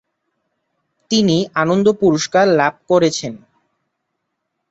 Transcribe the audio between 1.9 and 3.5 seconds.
পুরস্কার লাভ করেছেন।